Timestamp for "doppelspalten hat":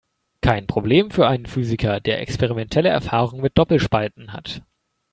3.55-4.63